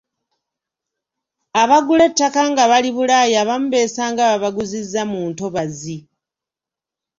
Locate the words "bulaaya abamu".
2.95-3.67